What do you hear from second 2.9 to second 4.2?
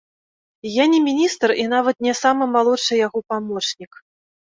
яго памочнік.